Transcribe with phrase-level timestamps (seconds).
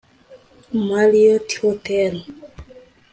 [0.73, 2.25] Marriot Hotel